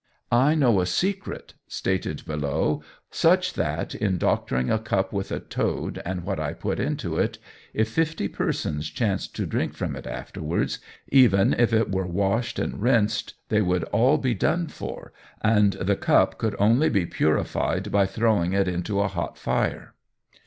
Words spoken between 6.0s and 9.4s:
and what I put into it, if fifty persons chanced